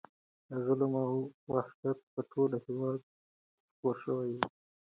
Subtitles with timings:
[0.65, 1.15] ظلم او
[1.53, 3.17] وحشت په ټول هېواد کې
[3.71, 4.37] خپور شوی و.